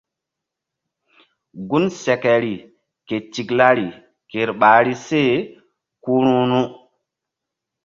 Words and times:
Gun 1.69 1.85
sekeri 2.01 2.53
ke 3.07 3.17
tiklari 3.33 3.87
ker 4.29 4.49
ɓahri 4.59 4.93
se 5.05 5.21
ku 6.03 6.13
ru̧ru̧. 6.25 6.63